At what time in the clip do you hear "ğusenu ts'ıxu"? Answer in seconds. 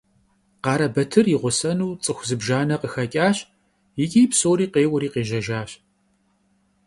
1.41-2.25